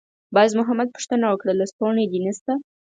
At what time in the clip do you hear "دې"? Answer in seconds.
2.11-2.19